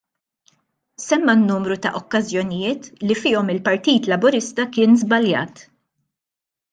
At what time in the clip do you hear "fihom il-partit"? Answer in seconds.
3.19-4.09